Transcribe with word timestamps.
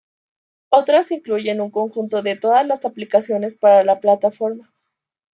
Otras 0.71 1.11
incluyen 1.11 1.61
un 1.61 1.69
conjunto 1.69 2.23
de 2.23 2.35
todas 2.35 2.65
las 2.65 2.85
aplicaciones 2.85 3.55
para 3.55 3.83
la 3.83 3.99
plataforma. 3.99 4.73